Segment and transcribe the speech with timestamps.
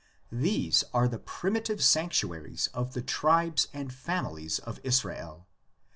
[0.31, 5.45] These are the primitive sanctuaries of the tribes and families of Israel.